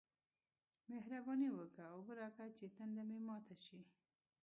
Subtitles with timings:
[0.91, 1.83] مهرباني وکه!
[1.93, 3.79] اوبه راکه چې تنده مې ماته شي